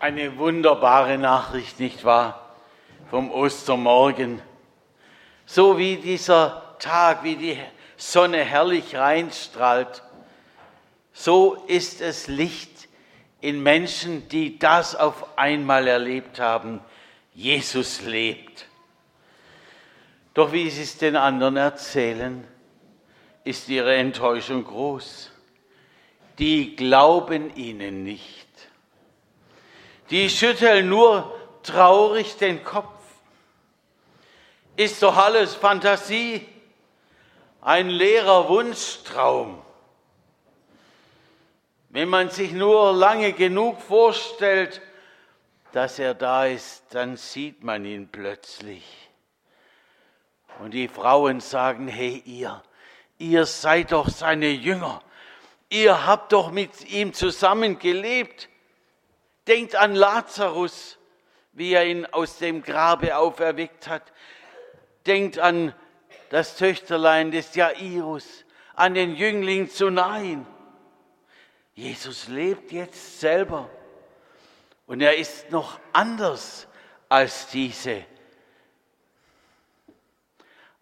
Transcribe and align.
Eine 0.00 0.38
wunderbare 0.38 1.18
Nachricht, 1.18 1.80
nicht 1.80 2.04
wahr? 2.04 2.54
Vom 3.10 3.32
Ostermorgen. 3.32 4.40
So 5.44 5.76
wie 5.76 5.96
dieser 5.96 6.76
Tag, 6.78 7.24
wie 7.24 7.36
die 7.36 7.58
Sonne 7.96 8.44
herrlich 8.44 8.94
reinstrahlt, 8.94 10.02
so 11.12 11.54
ist 11.66 12.00
es 12.00 12.28
Licht 12.28 12.88
in 13.40 13.60
Menschen, 13.60 14.28
die 14.28 14.58
das 14.58 14.94
auf 14.94 15.36
einmal 15.36 15.88
erlebt 15.88 16.38
haben. 16.38 16.80
Jesus 17.34 18.02
lebt. 18.02 18.66
Doch 20.34 20.52
wie 20.52 20.70
sie 20.70 20.82
es 20.82 20.98
den 20.98 21.16
anderen 21.16 21.56
erzählen, 21.56 22.46
ist 23.42 23.68
ihre 23.68 23.96
Enttäuschung 23.96 24.62
groß. 24.62 25.32
Die 26.38 26.76
glauben 26.76 27.56
ihnen 27.56 28.04
nicht. 28.04 28.47
Die 30.10 30.30
schütteln 30.30 30.88
nur 30.88 31.34
traurig 31.62 32.36
den 32.36 32.64
Kopf. 32.64 32.98
Ist 34.76 35.02
doch 35.02 35.16
alles 35.16 35.54
Fantasie, 35.54 36.46
ein 37.60 37.90
leerer 37.90 38.48
Wunschtraum. 38.48 39.62
Wenn 41.90 42.08
man 42.08 42.30
sich 42.30 42.52
nur 42.52 42.92
lange 42.92 43.32
genug 43.32 43.80
vorstellt, 43.80 44.80
dass 45.72 45.98
er 45.98 46.14
da 46.14 46.46
ist, 46.46 46.84
dann 46.90 47.16
sieht 47.16 47.62
man 47.64 47.84
ihn 47.84 48.08
plötzlich. 48.08 48.84
Und 50.60 50.72
die 50.72 50.88
Frauen 50.88 51.40
sagen, 51.40 51.88
hey 51.88 52.22
ihr, 52.24 52.62
ihr 53.18 53.46
seid 53.46 53.92
doch 53.92 54.08
seine 54.08 54.48
Jünger, 54.48 55.02
ihr 55.68 56.06
habt 56.06 56.32
doch 56.32 56.50
mit 56.50 56.90
ihm 56.90 57.12
zusammen 57.12 57.78
gelebt. 57.78 58.48
Denkt 59.48 59.74
an 59.74 59.94
Lazarus, 59.94 60.98
wie 61.52 61.72
er 61.72 61.86
ihn 61.86 62.06
aus 62.06 62.38
dem 62.38 62.62
Grabe 62.62 63.16
auferweckt 63.16 63.88
hat. 63.88 64.12
Denkt 65.06 65.38
an 65.38 65.74
das 66.28 66.56
Töchterlein 66.56 67.30
des 67.30 67.54
Jairus, 67.54 68.44
an 68.74 68.92
den 68.92 69.16
Jüngling 69.16 69.70
zu 69.70 69.90
Nain. 69.90 70.46
Jesus 71.74 72.28
lebt 72.28 72.72
jetzt 72.72 73.20
selber 73.20 73.70
und 74.86 75.00
er 75.00 75.16
ist 75.16 75.50
noch 75.50 75.80
anders 75.92 76.66
als 77.08 77.48
diese. 77.48 78.04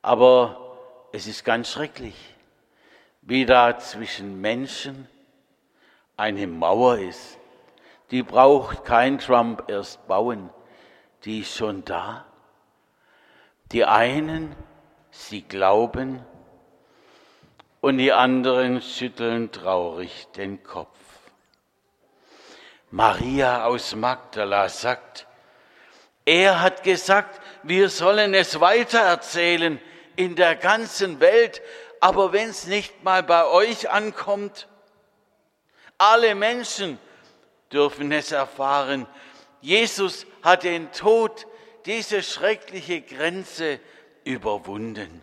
Aber 0.03 0.79
es 1.13 1.27
ist 1.27 1.45
ganz 1.45 1.71
schrecklich, 1.71 2.17
wie 3.23 3.47
da 3.47 3.79
zwischen 3.79 4.41
Menschen 4.41 5.09
eine 6.17 6.47
Mauer 6.47 6.99
ist. 6.99 7.39
Die 8.11 8.23
braucht 8.23 8.85
kein 8.85 9.19
Trump 9.19 9.65
erst 9.69 10.07
bauen, 10.07 10.51
die 11.25 11.41
ist 11.41 11.57
schon 11.57 11.85
da. 11.85 12.25
Die 13.73 13.85
einen, 13.85 14.55
sie 15.11 15.43
glauben 15.43 16.25
und 17.81 17.99
die 17.99 18.13
anderen 18.13 18.81
schütteln 18.81 19.51
traurig 19.51 20.29
den 20.37 20.63
Kopf. 20.63 20.97
Maria 22.93 23.65
aus 23.65 23.97
Magdala 23.97 24.69
sagt, 24.69 25.27
er 26.25 26.61
hat 26.61 26.85
gesagt, 26.85 27.41
wir 27.65 27.89
sollen 27.89 28.35
es 28.35 28.61
weitererzählen 28.61 29.81
in 30.15 30.37
der 30.37 30.55
ganzen 30.55 31.19
Welt, 31.21 31.61
aber 32.01 32.33
wenn 32.33 32.51
es 32.51 32.67
nicht 32.67 33.03
mal 33.03 33.23
bei 33.23 33.47
euch 33.47 33.91
ankommt, 33.91 34.69
alle 35.99 36.35
Menschen 36.35 36.99
dürfen 37.73 38.13
es 38.13 38.33
erfahren. 38.33 39.07
Jesus 39.61 40.27
hat 40.43 40.65
den 40.65 40.93
Tod, 40.93 41.47
diese 41.87 42.23
schreckliche 42.23 43.01
Grenze 43.01 43.81
überwunden. 44.25 45.23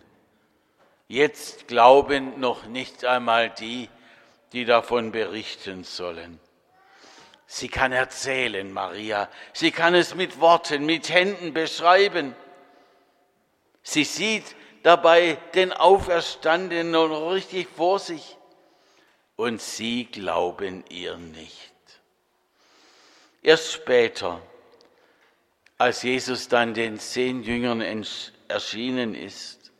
Jetzt 1.08 1.68
glauben 1.68 2.40
noch 2.40 2.66
nicht 2.66 3.04
einmal 3.04 3.50
die, 3.50 3.88
die 4.52 4.64
davon 4.64 5.12
berichten 5.12 5.84
sollen. 5.84 6.40
Sie 7.46 7.68
kann 7.68 7.92
erzählen, 7.92 8.72
Maria. 8.72 9.28
Sie 9.52 9.70
kann 9.70 9.94
es 9.94 10.14
mit 10.14 10.40
Worten, 10.40 10.86
mit 10.86 11.10
Händen 11.10 11.52
beschreiben. 11.52 12.34
Sie 13.82 14.04
sieht 14.04 14.56
dabei 14.82 15.38
den 15.54 15.72
Auferstandenen 15.72 17.12
richtig 17.12 17.68
vor 17.68 17.98
sich. 17.98 18.38
Und 19.36 19.60
sie 19.60 20.06
glauben 20.06 20.84
ihr 20.88 21.16
nicht. 21.16 21.73
Erst 23.44 23.72
später, 23.74 24.40
als 25.76 26.02
Jesus 26.02 26.48
dann 26.48 26.72
den 26.72 26.98
zehn 26.98 27.42
Jüngern 27.42 27.82
erschienen 28.48 29.14
ist, 29.14 29.70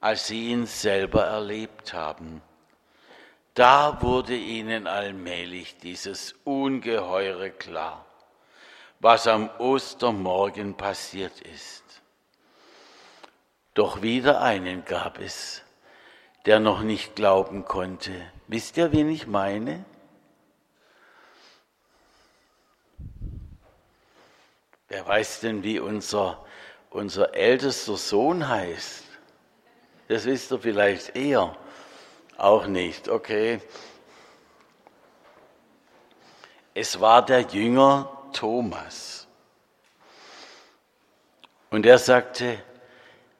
als 0.00 0.28
sie 0.28 0.48
ihn 0.48 0.64
selber 0.64 1.24
erlebt 1.24 1.92
haben, 1.92 2.40
da 3.52 4.00
wurde 4.00 4.34
ihnen 4.34 4.86
allmählich 4.86 5.76
dieses 5.76 6.34
Ungeheure 6.44 7.50
klar, 7.50 8.06
was 9.00 9.26
am 9.26 9.50
Ostermorgen 9.58 10.78
passiert 10.78 11.38
ist. 11.42 11.84
Doch 13.74 14.00
wieder 14.00 14.40
einen 14.40 14.86
gab 14.86 15.18
es, 15.18 15.60
der 16.46 16.60
noch 16.60 16.80
nicht 16.80 17.14
glauben 17.14 17.66
konnte. 17.66 18.12
Wisst 18.48 18.78
ihr, 18.78 18.90
wen 18.90 19.10
ich 19.10 19.26
meine? 19.26 19.84
Wer 24.94 25.08
weiß 25.08 25.40
denn, 25.40 25.64
wie 25.64 25.80
unser, 25.80 26.38
unser 26.88 27.34
ältester 27.34 27.96
Sohn 27.96 28.48
heißt? 28.48 29.02
Das 30.06 30.24
wisst 30.24 30.52
ihr 30.52 30.60
vielleicht 30.60 31.16
eher. 31.16 31.56
Auch 32.36 32.68
nicht, 32.68 33.08
okay. 33.08 33.60
Es 36.74 37.00
war 37.00 37.24
der 37.24 37.40
Jünger 37.40 38.08
Thomas. 38.32 39.26
Und 41.70 41.86
er 41.86 41.98
sagte, 41.98 42.62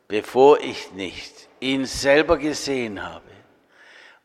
bevor 0.09 0.59
ich 0.59 0.91
nicht 0.91 1.49
ihn 1.61 1.87
selber 1.87 2.37
gesehen 2.37 3.01
habe 3.01 3.31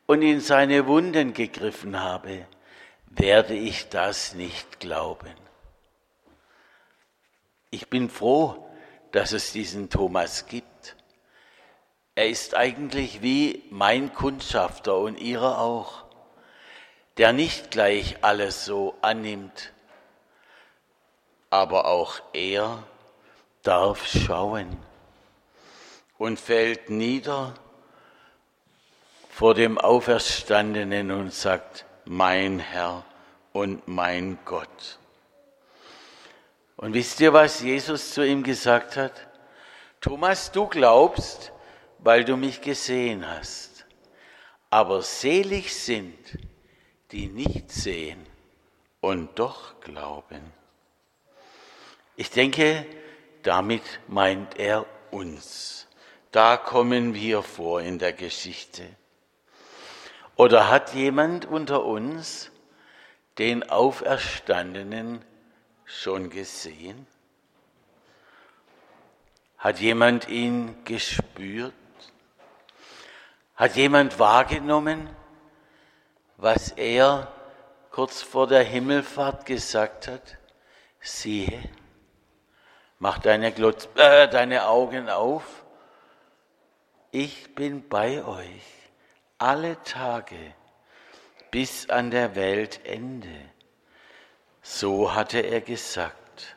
und 0.08 0.24
in 0.24 0.42
seine 0.42 0.88
Wunden 0.88 1.36
gegriffen 1.36 2.02
habe, 2.02 2.48
werde 3.06 3.54
ich 3.54 3.88
das 3.90 4.34
nicht 4.34 4.80
glauben. 4.80 5.49
Ich 7.72 7.90
bin 7.90 8.10
froh, 8.10 8.68
dass 9.12 9.32
es 9.32 9.52
diesen 9.52 9.90
Thomas 9.90 10.48
gibt. 10.48 10.96
Er 12.16 12.28
ist 12.28 12.56
eigentlich 12.56 13.22
wie 13.22 13.64
mein 13.70 14.14
Kundschafter 14.14 14.98
und 14.98 15.20
ihrer 15.20 15.60
auch, 15.60 16.06
der 17.18 17.32
nicht 17.32 17.72
gleich 17.72 18.24
alles 18.24 18.66
so 18.66 18.96
annimmt, 19.02 19.72
aber 21.50 21.86
auch 21.86 22.22
er 22.34 22.84
darf 23.64 24.06
schauen 24.08 24.78
und 26.18 26.40
fällt 26.40 26.90
nieder 26.90 27.54
vor 29.30 29.54
dem 29.54 29.78
Auferstandenen 29.78 31.12
und 31.12 31.34
sagt, 31.34 31.86
mein 32.06 32.60
Herr 32.60 33.06
und 33.54 33.88
mein 33.88 34.38
Gott. 34.44 35.00
Und 36.80 36.94
wisst 36.94 37.20
ihr, 37.20 37.34
was 37.34 37.60
Jesus 37.60 38.14
zu 38.14 38.26
ihm 38.26 38.42
gesagt 38.42 38.96
hat? 38.96 39.28
Thomas, 40.00 40.50
du 40.54 40.66
glaubst, 40.66 41.52
weil 41.98 42.24
du 42.24 42.38
mich 42.38 42.62
gesehen 42.62 43.30
hast. 43.30 43.86
Aber 44.70 45.02
selig 45.02 45.76
sind, 45.76 46.16
die 47.12 47.28
nicht 47.28 47.70
sehen 47.70 48.26
und 49.02 49.38
doch 49.38 49.82
glauben. 49.82 50.54
Ich 52.16 52.30
denke, 52.32 52.86
damit 53.44 53.84
meint 54.08 54.58
er 54.58 54.86
uns. 55.12 55.86
Da 56.32 56.56
kommen 56.56 57.14
wir 57.14 57.44
vor 57.44 57.82
in 57.82 58.00
der 58.00 58.14
Geschichte. 58.14 58.86
Oder 60.38 60.70
hat 60.70 60.94
jemand 60.94 61.46
unter 61.46 61.84
uns 61.84 62.52
den 63.38 63.70
Auferstandenen 63.70 65.26
schon 65.90 66.30
gesehen? 66.30 67.08
Hat 69.58 69.80
jemand 69.80 70.30
ihn 70.30 70.84
gespürt? 70.86 71.74
Hat 73.56 73.76
jemand 73.76 74.20
wahrgenommen, 74.20 75.10
was 76.38 76.72
er 76.72 77.32
kurz 77.92 78.22
vor 78.22 78.48
der 78.48 78.64
Himmelfahrt 78.64 79.46
gesagt 79.46 80.08
hat? 80.08 80.38
Siehe, 81.02 81.70
mach 83.00 83.18
deine, 83.18 83.52
Glotz, 83.52 83.90
äh, 83.96 84.30
deine 84.30 84.68
Augen 84.68 85.10
auf. 85.10 85.66
Ich 87.12 87.54
bin 87.56 87.90
bei 87.90 88.24
euch 88.24 88.64
alle 89.38 89.82
Tage 89.84 90.54
bis 91.52 91.90
an 91.90 92.12
der 92.12 92.36
Weltende. 92.36 93.50
So 94.72 95.16
hatte 95.16 95.40
er 95.40 95.62
gesagt. 95.62 96.56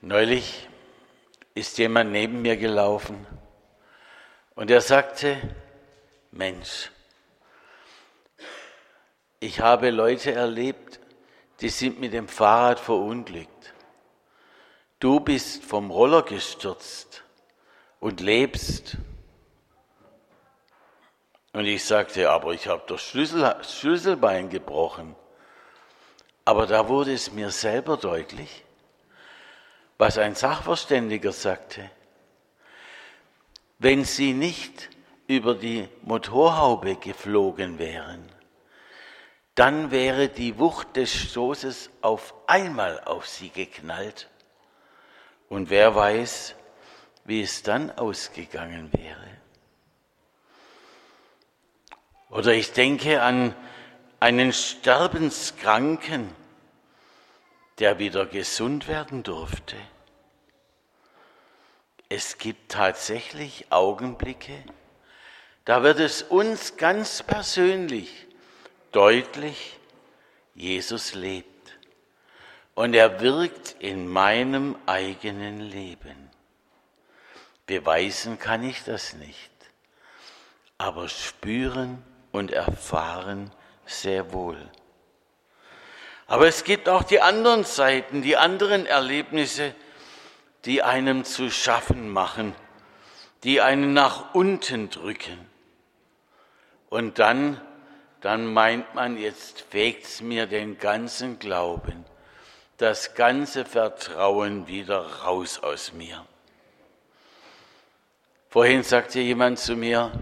Neulich 0.00 0.66
ist 1.54 1.76
jemand 1.76 2.12
neben 2.12 2.40
mir 2.40 2.56
gelaufen 2.56 3.26
und 4.54 4.70
er 4.70 4.80
sagte, 4.80 5.36
Mensch, 6.30 6.90
ich 9.38 9.60
habe 9.60 9.90
Leute 9.90 10.32
erlebt, 10.32 10.98
die 11.60 11.68
sind 11.68 12.00
mit 12.00 12.14
dem 12.14 12.26
Fahrrad 12.26 12.80
verunglückt. 12.80 13.74
Du 14.98 15.20
bist 15.20 15.62
vom 15.62 15.90
Roller 15.90 16.22
gestürzt 16.22 17.22
und 18.00 18.22
lebst. 18.22 18.96
Und 21.52 21.66
ich 21.66 21.84
sagte, 21.84 22.30
aber 22.30 22.54
ich 22.54 22.66
habe 22.66 22.82
doch 22.86 22.98
Schlüssel, 22.98 23.56
Schlüsselbein 23.62 24.48
gebrochen. 24.48 25.16
Aber 26.44 26.66
da 26.66 26.88
wurde 26.88 27.12
es 27.12 27.32
mir 27.32 27.50
selber 27.50 27.96
deutlich, 27.96 28.64
was 29.98 30.18
ein 30.18 30.34
Sachverständiger 30.34 31.32
sagte. 31.32 31.88
Wenn 33.78 34.04
sie 34.04 34.32
nicht 34.32 34.90
über 35.28 35.54
die 35.54 35.88
Motorhaube 36.02 36.96
geflogen 36.96 37.78
wären, 37.78 38.28
dann 39.54 39.90
wäre 39.90 40.28
die 40.28 40.58
Wucht 40.58 40.96
des 40.96 41.14
Stoßes 41.14 41.90
auf 42.00 42.34
einmal 42.46 43.00
auf 43.04 43.28
sie 43.28 43.50
geknallt. 43.50 44.28
Und 45.48 45.70
wer 45.70 45.94
weiß, 45.94 46.54
wie 47.24 47.42
es 47.42 47.62
dann 47.62 47.90
ausgegangen 47.90 48.90
wäre. 48.92 49.28
Oder 52.30 52.54
ich 52.54 52.72
denke 52.72 53.22
an 53.22 53.54
einen 54.22 54.52
Sterbenskranken, 54.52 56.32
der 57.80 57.98
wieder 57.98 58.24
gesund 58.24 58.86
werden 58.86 59.24
durfte. 59.24 59.74
Es 62.08 62.38
gibt 62.38 62.70
tatsächlich 62.70 63.66
Augenblicke, 63.70 64.62
da 65.64 65.82
wird 65.82 65.98
es 65.98 66.22
uns 66.22 66.76
ganz 66.76 67.24
persönlich 67.24 68.28
deutlich, 68.92 69.76
Jesus 70.54 71.14
lebt 71.14 71.76
und 72.76 72.94
er 72.94 73.20
wirkt 73.20 73.74
in 73.80 74.06
meinem 74.06 74.76
eigenen 74.86 75.58
Leben. 75.58 76.30
Beweisen 77.66 78.38
kann 78.38 78.62
ich 78.62 78.84
das 78.84 79.14
nicht, 79.14 79.50
aber 80.78 81.08
spüren 81.08 82.04
und 82.30 82.52
erfahren 82.52 83.50
sehr 83.92 84.32
wohl. 84.32 84.58
Aber 86.26 86.48
es 86.48 86.64
gibt 86.64 86.88
auch 86.88 87.02
die 87.02 87.20
anderen 87.20 87.64
Seiten, 87.64 88.22
die 88.22 88.36
anderen 88.36 88.86
Erlebnisse, 88.86 89.74
die 90.64 90.82
einem 90.82 91.24
zu 91.24 91.50
schaffen 91.50 92.08
machen, 92.08 92.54
die 93.44 93.60
einen 93.60 93.92
nach 93.92 94.34
unten 94.34 94.90
drücken. 94.90 95.38
Und 96.88 97.18
dann 97.18 97.60
dann 98.22 98.46
meint 98.46 98.94
man, 98.94 99.18
jetzt 99.18 99.62
fegt's 99.62 100.20
mir 100.20 100.46
den 100.46 100.78
ganzen 100.78 101.40
Glauben, 101.40 102.04
das 102.78 103.14
ganze 103.14 103.64
Vertrauen 103.64 104.68
wieder 104.68 105.24
raus 105.24 105.58
aus 105.58 105.92
mir. 105.92 106.24
Vorhin 108.48 108.84
sagte 108.84 109.18
jemand 109.18 109.58
zu 109.58 109.74
mir, 109.74 110.12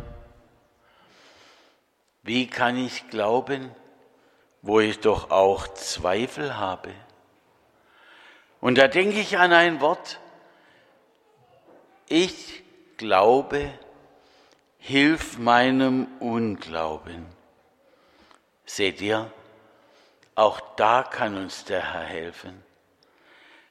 wie 2.31 2.47
kann 2.47 2.77
ich 2.77 3.11
glauben, 3.11 3.75
wo 4.63 4.79
ich 4.79 5.01
doch 5.01 5.33
auch 5.33 5.67
Zweifel 5.67 6.57
habe? 6.57 6.95
Und 8.61 8.79
da 8.79 8.87
denke 8.87 9.19
ich 9.19 9.37
an 9.37 9.53
ein 9.53 9.81
Wort, 9.81 10.21
ich 12.09 12.63
glaube, 12.99 13.73
hilf 14.79 15.39
meinem 15.39 16.07
Unglauben. 16.21 17.27
Seht 18.65 19.01
ihr, 19.01 19.29
auch 20.37 20.61
da 20.77 21.03
kann 21.03 21.37
uns 21.37 21.65
der 21.65 21.93
Herr 21.93 22.05
helfen, 22.05 22.63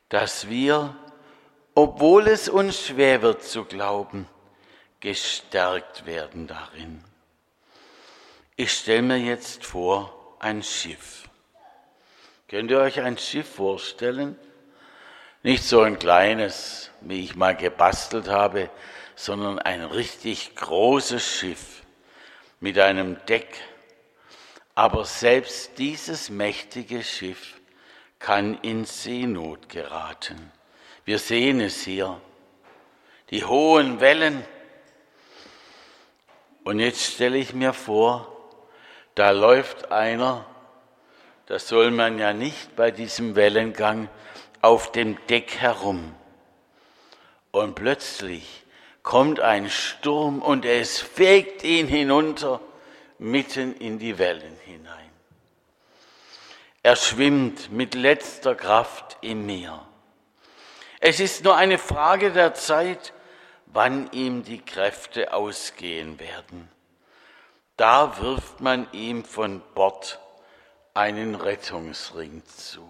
dass 0.10 0.50
wir, 0.50 0.98
obwohl 1.76 2.28
es 2.28 2.50
uns 2.50 2.88
schwer 2.88 3.22
wird 3.22 3.42
zu 3.42 3.64
glauben, 3.64 4.28
gestärkt 5.00 6.06
werden 6.06 6.46
darin. 6.46 7.06
Ich 8.62 8.74
stelle 8.74 9.04
mir 9.04 9.18
jetzt 9.18 9.66
vor 9.66 10.36
ein 10.40 10.64
Schiff. 10.64 11.30
Könnt 12.50 12.70
ihr 12.72 12.82
euch 12.82 13.00
ein 13.00 13.18
Schiff 13.18 13.56
vorstellen? 13.56 14.38
Nicht 15.44 15.64
so 15.64 15.80
ein 15.80 15.98
kleines, 15.98 16.92
wie 17.00 17.24
ich 17.24 17.38
mal 17.38 17.56
gebastelt 17.56 18.28
habe, 18.28 18.70
sondern 19.16 19.60
ein 19.60 19.86
richtig 19.86 20.58
großes 20.58 21.26
Schiff 21.26 21.84
mit 22.60 22.78
einem 22.78 23.16
Deck 23.28 23.48
aber 24.76 25.06
selbst 25.06 25.78
dieses 25.78 26.30
mächtige 26.30 27.02
Schiff 27.02 27.56
kann 28.20 28.60
in 28.62 28.84
Seenot 28.84 29.70
geraten. 29.70 30.52
Wir 31.06 31.20
sehen 31.20 31.62
es 31.62 31.84
hier, 31.84 32.20
die 33.30 33.46
hohen 33.46 34.02
Wellen. 34.02 34.46
Und 36.66 36.80
jetzt 36.80 37.14
stelle 37.14 37.38
ich 37.38 37.54
mir 37.54 37.72
vor, 37.72 38.38
da 39.19 39.31
läuft 39.31 39.92
einer, 39.92 40.45
das 41.48 41.68
soll 41.68 41.92
man 41.92 42.19
ja 42.19 42.31
nicht 42.31 42.77
bei 42.77 42.89
diesem 42.89 43.36
Wellengang, 43.36 44.07
auf 44.62 44.94
dem 44.94 45.18
Deck 45.27 45.57
herum. 45.57 46.16
Und 47.51 47.75
plötzlich 47.75 48.63
kommt 49.04 49.42
ein 49.42 49.69
Sturm 49.69 50.42
und 50.42 50.63
es 50.63 51.01
fegt 51.01 51.66
ihn 51.66 51.88
hinunter 51.88 52.62
mitten 53.18 53.75
in 53.75 54.00
die 54.00 54.18
Wellen 54.19 54.56
hinein. 54.63 55.10
Er 56.81 56.95
schwimmt 56.95 57.74
mit 57.74 57.95
letzter 57.95 58.56
Kraft 58.56 59.18
im 59.19 59.45
Meer. 59.45 59.86
Es 61.01 61.19
ist 61.19 61.44
nur 61.44 61.57
eine 61.57 61.77
Frage 61.77 62.31
der 62.31 62.54
Zeit, 62.54 63.12
wann 63.65 64.10
ihm 64.13 64.44
die 64.44 64.62
Kräfte 64.62 65.33
ausgehen 65.33 66.22
werden. 66.22 66.69
Da 67.80 68.20
wirft 68.20 68.60
man 68.60 68.92
ihm 68.92 69.24
von 69.24 69.62
Bord 69.74 70.20
einen 70.94 71.34
Rettungsring 71.34 72.44
zu. 72.46 72.86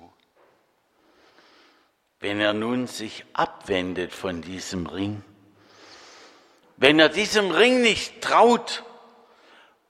Wenn 2.20 2.40
er 2.40 2.54
nun 2.54 2.88
sich 2.88 3.24
abwendet 3.34 4.12
von 4.12 4.42
diesem 4.42 4.88
Ring, 4.88 5.24
wenn 6.78 6.98
er 6.98 7.10
diesem 7.10 7.52
Ring 7.52 7.82
nicht 7.84 8.22
traut, 8.22 8.84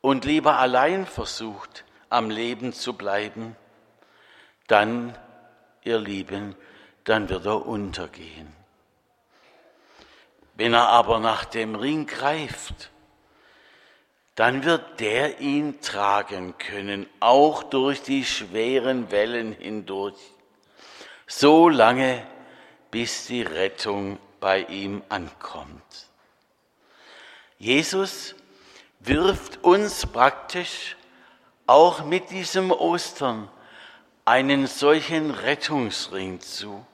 und 0.01 0.25
lieber 0.25 0.57
allein 0.57 1.05
versucht, 1.05 1.85
am 2.09 2.29
Leben 2.29 2.73
zu 2.73 2.91
bleiben, 2.91 3.55
dann, 4.67 5.17
ihr 5.81 6.00
Lieben, 6.00 6.57
dann 7.05 7.29
wird 7.29 7.45
er 7.45 7.65
untergehen. 7.65 8.53
Wenn 10.55 10.73
er 10.73 10.89
aber 10.89 11.19
nach 11.19 11.45
dem 11.45 11.75
Ring 11.75 12.05
greift, 12.05 12.91
dann 14.39 14.63
wird 14.63 15.01
der 15.01 15.41
ihn 15.41 15.81
tragen 15.81 16.58
können, 16.58 17.08
auch 17.19 17.62
durch 17.62 18.03
die 18.03 18.24
schweren 18.24 19.12
Wellen 19.12 19.51
hindurch, 19.51 20.15
so 21.27 21.67
lange, 21.67 22.25
bis 22.89 23.27
die 23.27 23.41
Rettung 23.41 24.17
bei 24.39 24.62
ihm 24.62 25.03
ankommt. 25.10 26.08
Jesus 27.58 28.34
wirft 29.01 29.62
uns 29.62 30.05
praktisch 30.05 30.96
auch 31.67 32.05
mit 32.05 32.29
diesem 32.29 32.72
Ostern 32.72 33.50
einen 34.24 34.67
solchen 34.67 35.31
Rettungsring 35.31 36.39
zu. 36.39 36.86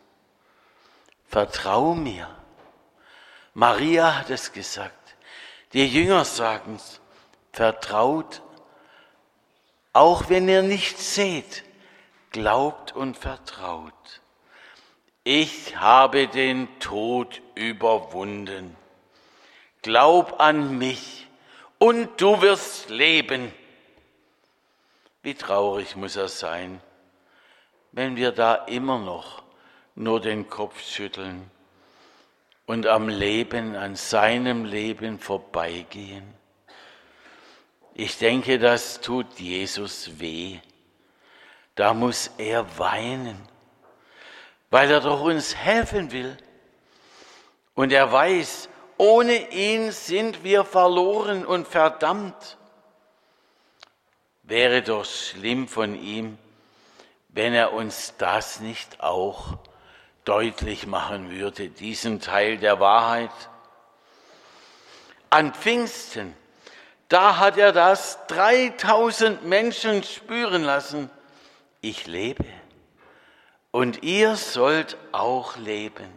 Vertrau 1.28 1.94
mir. 1.94 2.28
Maria 3.54 4.18
hat 4.18 4.32
es 4.32 4.52
gesagt. 4.52 5.16
Die 5.74 5.86
Jünger 5.86 6.26
sagen 6.26 6.78
es. 6.78 7.02
Vertraut, 7.56 8.42
auch 9.94 10.28
wenn 10.28 10.50
ihr 10.50 10.62
nicht 10.62 10.98
seht, 11.00 11.64
glaubt 12.32 12.94
und 12.94 13.16
vertraut. 13.16 14.20
Ich 15.24 15.78
habe 15.78 16.28
den 16.28 16.68
Tod 16.82 17.42
überwunden. 17.56 18.76
Glaub 19.84 20.42
an 20.42 20.78
mich 20.78 21.28
und 21.80 22.20
du 22.20 22.42
wirst 22.42 22.90
leben. 22.90 23.54
Wie 25.24 25.36
traurig 25.36 25.96
muss 25.96 26.18
er 26.18 26.28
sein, 26.28 26.82
wenn 27.94 28.18
wir 28.18 28.34
da 28.34 28.56
immer 28.66 29.00
noch 29.00 29.44
nur 29.96 30.20
den 30.20 30.50
Kopf 30.50 30.82
schütteln 30.82 31.50
und 32.66 32.86
am 32.86 33.08
Leben, 33.08 33.78
an 33.78 33.96
seinem 33.96 34.66
Leben 34.66 35.20
vorbeigehen. 35.20 36.45
Ich 37.98 38.18
denke, 38.18 38.60
das 38.60 39.00
tut 39.00 39.40
Jesus 39.40 40.20
weh. 40.20 40.60
da 41.76 41.94
muss 41.94 42.32
er 42.38 42.78
weinen, 42.78 43.38
weil 44.70 44.92
er 44.92 45.02
doch 45.02 45.22
uns 45.22 45.56
helfen 45.56 46.12
will. 46.12 46.38
Und 47.74 47.92
er 47.92 48.12
weiß, 48.12 48.70
ohne 48.98 49.52
ihn 49.52 49.92
sind 49.92 50.44
wir 50.44 50.64
verloren 50.64 51.46
und 51.46 51.68
verdammt. 51.68 52.58
Wäre 54.44 54.82
doch 54.82 55.06
schlimm 55.06 55.68
von 55.68 55.96
ihm, 55.96 56.38
wenn 57.30 57.54
er 57.54 57.74
uns 57.74 58.14
das 58.18 58.62
nicht 58.62 59.02
auch 59.02 59.58
deutlich 60.24 60.88
machen 60.88 61.32
würde, 61.32 61.70
diesen 61.70 62.22
Teil 62.22 62.58
der 62.58 62.80
Wahrheit. 62.80 63.32
An 65.30 65.54
Pfingsten, 65.54 66.34
da 67.16 67.38
hat 67.38 67.58
er 67.58 67.72
das 67.72 68.20
3000 68.28 69.46
Menschen 69.46 70.04
spüren 70.04 70.64
lassen. 70.64 71.10
Ich 71.80 72.08
lebe 72.08 72.44
und 73.72 74.04
ihr 74.04 74.36
sollt 74.36 74.98
auch 75.14 75.56
leben. 75.56 76.10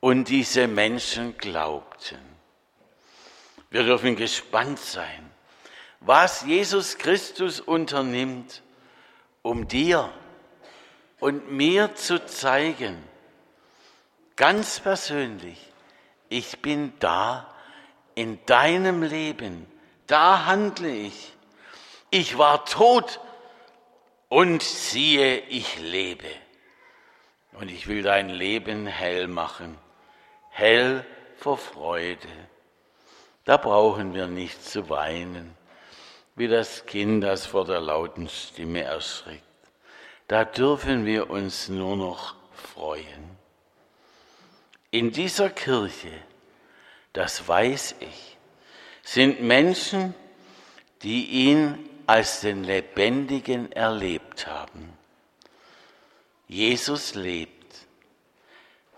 Und 0.00 0.24
diese 0.24 0.66
Menschen 0.66 1.38
glaubten. 1.38 2.18
Wir 3.70 3.84
dürfen 3.84 4.16
gespannt 4.16 4.80
sein, 4.80 5.30
was 6.00 6.42
Jesus 6.42 6.98
Christus 6.98 7.60
unternimmt, 7.60 8.62
um 9.42 9.68
dir 9.68 10.12
und 11.20 11.52
mir 11.52 11.94
zu 11.94 12.26
zeigen, 12.26 13.00
ganz 14.34 14.80
persönlich, 14.80 15.58
ich 16.28 16.60
bin 16.60 16.92
da 16.98 17.54
in 18.20 18.38
deinem 18.46 19.02
Leben, 19.02 19.66
da 20.06 20.46
handle 20.46 20.90
ich. 20.90 21.32
Ich 22.10 22.38
war 22.38 22.64
tot 22.64 23.20
und 24.28 24.62
siehe, 24.62 25.38
ich 25.40 25.78
lebe. 25.78 26.28
Und 27.52 27.70
ich 27.70 27.86
will 27.88 28.02
dein 28.02 28.28
Leben 28.28 28.86
hell 28.86 29.26
machen 29.26 29.76
hell 30.50 31.04
vor 31.36 31.56
Freude. 31.56 32.28
Da 33.44 33.56
brauchen 33.56 34.14
wir 34.14 34.26
nicht 34.26 34.62
zu 34.62 34.90
weinen, 34.90 35.56
wie 36.36 36.48
das 36.48 36.84
Kind, 36.86 37.24
das 37.24 37.46
vor 37.46 37.64
der 37.64 37.80
lauten 37.80 38.28
Stimme 38.28 38.82
erschrickt. 38.82 39.42
Da 40.28 40.44
dürfen 40.44 41.06
wir 41.06 41.30
uns 41.30 41.68
nur 41.68 41.96
noch 41.96 42.34
freuen. 42.52 43.38
In 44.90 45.10
dieser 45.10 45.50
Kirche, 45.50 46.12
das 47.12 47.46
weiß 47.46 47.96
ich, 48.00 48.36
sind 49.02 49.42
Menschen, 49.42 50.14
die 51.02 51.26
ihn 51.26 51.88
als 52.06 52.40
den 52.40 52.64
Lebendigen 52.64 53.72
erlebt 53.72 54.46
haben. 54.46 54.96
Jesus 56.48 57.14
lebt. 57.14 57.86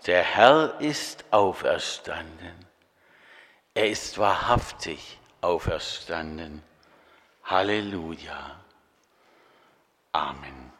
Der 0.07 0.23
Herr 0.23 0.81
ist 0.81 1.23
auferstanden. 1.31 2.65
Er 3.73 3.89
ist 3.89 4.17
wahrhaftig 4.17 5.19
auferstanden. 5.41 6.63
Halleluja. 7.43 8.59
Amen. 10.11 10.72